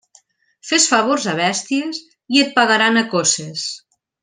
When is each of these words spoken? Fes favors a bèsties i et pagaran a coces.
Fes 0.69 0.87
favors 0.93 1.27
a 1.33 1.35
bèsties 1.41 2.01
i 2.37 2.41
et 2.47 2.51
pagaran 2.59 2.99
a 3.03 3.05
coces. 3.15 3.69